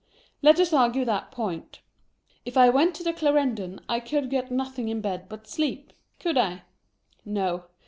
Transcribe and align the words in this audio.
Let 0.41 0.59
us 0.59 0.73
argue 0.73 1.05
that 1.05 1.29
point. 1.29 1.81
If 2.43 2.57
I 2.57 2.71
went 2.71 2.95
to 2.95 3.03
the 3.03 3.13
Clarendon 3.13 3.81
I 3.87 3.99
could 3.99 4.31
get 4.31 4.49
nothing 4.49 4.87
ia 4.87 4.95
bed 4.95 5.29
but 5.29 5.45
sleep; 5.47 5.93
could 6.19 6.39
I? 6.39 6.63
No. 7.23 7.65